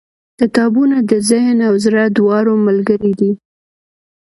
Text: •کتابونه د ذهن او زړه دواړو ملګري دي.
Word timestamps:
•کتابونه 0.39 0.97
د 1.09 1.11
ذهن 1.29 1.57
او 1.69 1.73
زړه 1.85 2.03
دواړو 2.17 2.53
ملګري 2.67 3.11
دي. 3.19 3.31